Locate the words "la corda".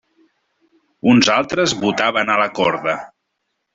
2.45-2.97